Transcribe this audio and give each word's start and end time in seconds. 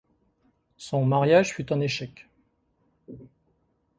Son 0.77 1.05
mariage 1.05 1.53
fut 1.53 1.71
un 1.71 1.79
échec. 1.79 2.27